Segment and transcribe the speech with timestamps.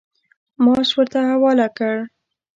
[0.63, 1.95] معاش ورته حواله کړ.